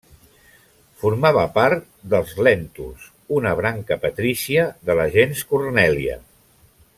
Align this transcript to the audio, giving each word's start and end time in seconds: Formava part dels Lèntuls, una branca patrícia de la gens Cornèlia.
Formava 1.01 1.43
part 1.57 1.83
dels 2.13 2.31
Lèntuls, 2.47 3.05
una 3.41 3.53
branca 3.61 3.99
patrícia 4.07 4.65
de 4.89 4.97
la 5.01 5.07
gens 5.19 5.45
Cornèlia. 5.53 6.19